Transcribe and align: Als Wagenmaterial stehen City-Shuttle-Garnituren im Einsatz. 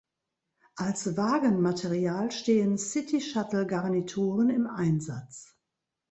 Als 0.77 1.15
Wagenmaterial 1.15 2.31
stehen 2.31 2.79
City-Shuttle-Garnituren 2.79 4.49
im 4.49 4.65
Einsatz. 4.65 5.55